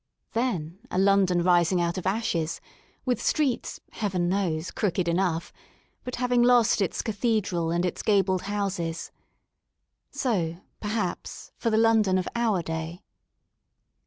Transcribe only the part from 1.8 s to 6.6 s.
of ashes, with streets, heaven knows, crooked enough, but having